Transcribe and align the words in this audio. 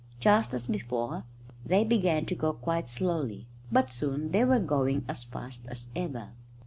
Just 0.19 0.51
as 0.55 0.65
before, 0.65 1.25
they 1.63 1.83
began 1.83 2.25
to 2.25 2.33
go 2.33 2.53
quite 2.53 2.89
slowly, 2.89 3.45
but 3.71 3.91
soon 3.91 4.31
they 4.31 4.43
were 4.43 4.57
going 4.57 5.05
as 5.07 5.23
fast 5.25 5.67
as 5.67 5.89
ever. 5.95 6.29